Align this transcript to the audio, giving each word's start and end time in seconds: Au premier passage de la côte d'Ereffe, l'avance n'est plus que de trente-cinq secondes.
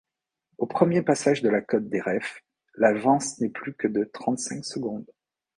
Au 0.57 0.65
premier 0.65 1.03
passage 1.03 1.43
de 1.43 1.49
la 1.49 1.61
côte 1.61 1.87
d'Ereffe, 1.87 2.41
l'avance 2.73 3.39
n'est 3.39 3.49
plus 3.51 3.75
que 3.75 3.87
de 3.87 4.03
trente-cinq 4.03 4.65
secondes. 4.65 5.05